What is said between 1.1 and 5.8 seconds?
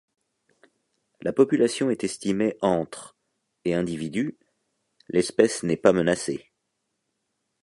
La population est estimée entre et individus, l'espèce n'est